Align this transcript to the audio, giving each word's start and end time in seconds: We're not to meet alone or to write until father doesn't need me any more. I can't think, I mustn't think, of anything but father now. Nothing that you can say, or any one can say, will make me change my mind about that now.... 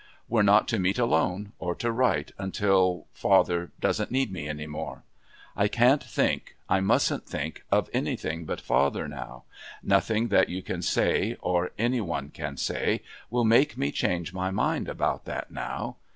We're 0.27 0.41
not 0.41 0.67
to 0.69 0.79
meet 0.79 0.97
alone 0.97 1.51
or 1.59 1.75
to 1.75 1.91
write 1.91 2.31
until 2.39 3.05
father 3.13 3.69
doesn't 3.79 4.09
need 4.09 4.31
me 4.31 4.47
any 4.49 4.65
more. 4.65 5.03
I 5.55 5.67
can't 5.67 6.03
think, 6.03 6.55
I 6.67 6.79
mustn't 6.79 7.27
think, 7.29 7.63
of 7.71 7.87
anything 7.93 8.45
but 8.45 8.61
father 8.61 9.07
now. 9.07 9.43
Nothing 9.83 10.29
that 10.29 10.49
you 10.49 10.63
can 10.63 10.81
say, 10.81 11.37
or 11.39 11.69
any 11.77 12.01
one 12.01 12.31
can 12.31 12.57
say, 12.57 13.03
will 13.29 13.45
make 13.45 13.77
me 13.77 13.91
change 13.91 14.33
my 14.33 14.49
mind 14.49 14.89
about 14.89 15.25
that 15.25 15.51
now.... 15.51 15.97